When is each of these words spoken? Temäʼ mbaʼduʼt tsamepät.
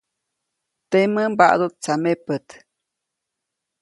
Temäʼ 0.89 1.27
mbaʼduʼt 1.33 1.75
tsamepät. 1.83 2.47